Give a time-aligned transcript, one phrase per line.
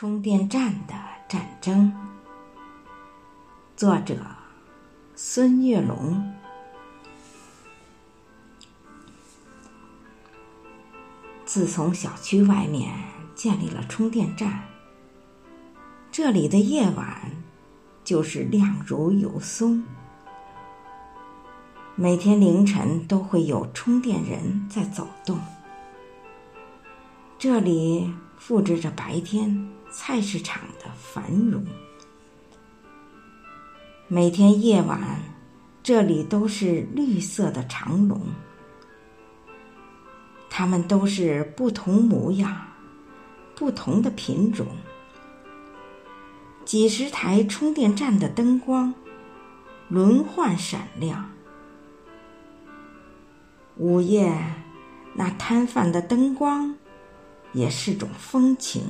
[0.00, 0.94] 充电站的
[1.28, 1.92] 战争，
[3.76, 4.16] 作者
[5.14, 6.32] 孙月龙。
[11.44, 12.90] 自从小区外面
[13.34, 14.62] 建立了充电站，
[16.10, 17.30] 这里的夜晚
[18.02, 19.84] 就是亮如油松。
[21.94, 25.38] 每天凌晨都会有充电人在走动，
[27.38, 29.70] 这里复制着白天。
[29.92, 31.66] 菜市场的繁荣，
[34.06, 35.20] 每天夜晚，
[35.82, 38.20] 这里都是绿色的长龙。
[40.48, 42.56] 它们都是不同模样、
[43.56, 44.66] 不同的品种。
[46.64, 48.94] 几十台充电站的灯光
[49.88, 51.28] 轮换闪亮。
[53.76, 54.32] 午夜，
[55.14, 56.76] 那摊贩的灯光
[57.52, 58.82] 也是种风情。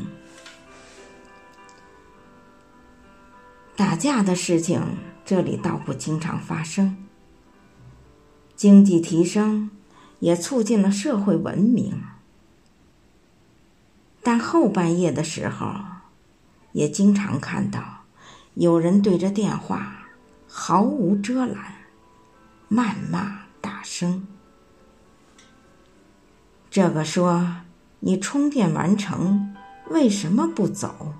[3.81, 6.99] 打架的事情，这里倒不经常发生。
[8.55, 9.71] 经济提升
[10.19, 12.03] 也促进了社会文明，
[14.23, 15.75] 但后半夜的时候，
[16.73, 18.05] 也经常看到
[18.53, 20.09] 有人对着电话
[20.47, 21.73] 毫无遮拦，
[22.69, 24.27] 谩骂大声。
[26.71, 27.63] 这个说
[28.01, 29.57] ：“你充电完成，
[29.89, 31.15] 为什么不走？”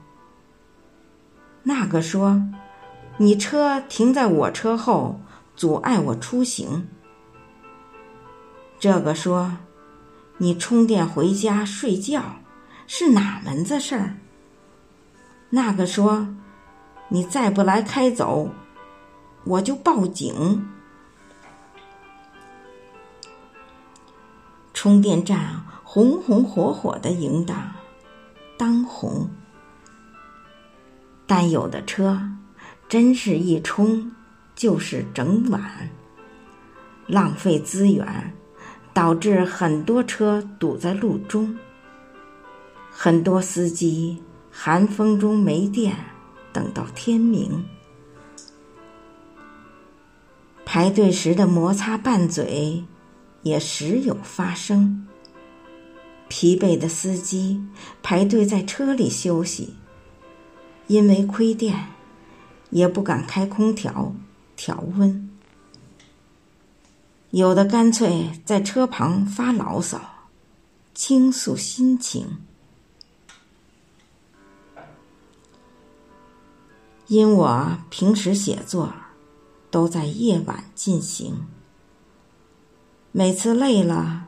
[1.63, 2.43] 那个说
[3.19, 5.21] ：“你车停在我车后，
[5.55, 6.89] 阻碍我出行。”
[8.81, 9.59] 这个说
[10.39, 12.23] ：“你充电回家睡觉，
[12.87, 14.17] 是哪门子事儿？”
[15.51, 16.29] 那个说
[17.09, 18.49] ：“你再不来开走，
[19.45, 20.67] 我就报警。”
[24.73, 27.71] 充电站红红火火的迎当，
[28.57, 29.29] 当红。
[31.33, 32.21] 但有的车，
[32.89, 34.11] 真是一充
[34.57, 35.89] 就是整晚，
[37.07, 38.35] 浪费资源，
[38.93, 41.57] 导致很多车堵在路中。
[42.91, 44.21] 很多司机
[44.51, 45.95] 寒风中没电，
[46.53, 47.65] 等到天明。
[50.65, 52.83] 排队时的摩擦拌嘴，
[53.43, 55.07] 也时有发生。
[56.27, 57.63] 疲惫的司机
[58.03, 59.75] 排队在车里休息。
[60.91, 61.87] 因为亏电，
[62.71, 64.13] 也不敢开空调
[64.57, 65.31] 调温，
[67.31, 70.01] 有的干脆在车旁发牢骚，
[70.93, 72.39] 倾诉心情。
[77.07, 78.93] 因我平时写作
[79.71, 81.47] 都在夜晚进行，
[83.13, 84.27] 每次累了，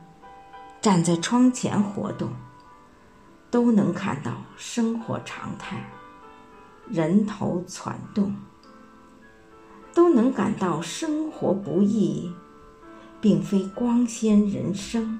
[0.80, 2.30] 站在窗前活动，
[3.50, 5.84] 都能看到生活常态。
[6.88, 8.34] 人头攒动，
[9.94, 12.30] 都能感到生活不易，
[13.20, 15.18] 并非光鲜人生。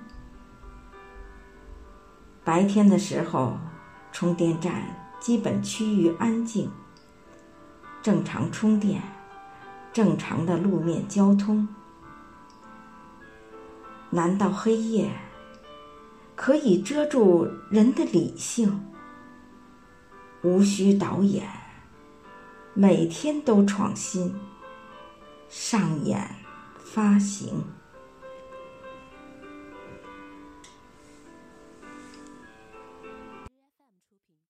[2.45, 3.57] 白天的时候，
[4.11, 4.85] 充电站
[5.21, 6.71] 基本趋于安静，
[8.03, 9.01] 正常充电，
[9.93, 11.67] 正常的路面交通。
[14.11, 15.11] 难道黑夜
[16.35, 18.92] 可以遮住人的理性？
[20.43, 21.49] 无需导演，
[22.75, 24.35] 每天都创新，
[25.49, 26.35] 上演
[26.85, 27.65] 发行。